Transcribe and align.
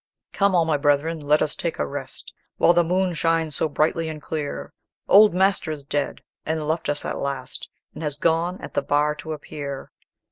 "Come, 0.33 0.55
all 0.55 0.65
my 0.65 0.77
brethren, 0.77 1.19
let 1.19 1.43
us 1.43 1.55
take 1.55 1.77
a 1.77 1.85
rest, 1.85 2.33
While 2.57 2.73
the 2.73 2.83
moon 2.83 3.13
shines 3.13 3.55
so 3.55 3.69
brightly 3.69 4.09
and 4.09 4.19
clear; 4.19 4.73
Old 5.07 5.35
master 5.35 5.69
is 5.69 5.83
dead, 5.83 6.23
and 6.43 6.67
left 6.67 6.89
us 6.89 7.05
at 7.05 7.19
last, 7.19 7.69
And 7.93 8.01
has 8.01 8.17
gone 8.17 8.59
at 8.61 8.73
the 8.73 8.81
Bar 8.81 9.13
to 9.17 9.31
appear. 9.33 9.91